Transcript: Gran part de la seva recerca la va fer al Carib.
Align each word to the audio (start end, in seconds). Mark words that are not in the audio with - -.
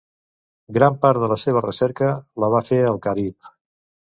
Gran 0.77 0.97
part 1.03 1.21
de 1.23 1.29
la 1.33 1.37
seva 1.41 1.63
recerca 1.67 2.09
la 2.45 2.51
va 2.55 2.63
fer 2.71 2.81
al 2.95 2.99
Carib. 3.07 3.53